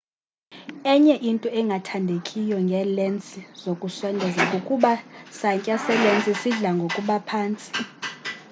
[0.93, 4.91] enye into engathandekiyo ngeelensi zokusondeza kukuba
[5.39, 7.71] santya selensi sidla ngokuba phantsi